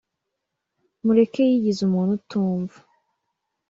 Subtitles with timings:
[1.03, 2.77] mureke yigize umuntu utumva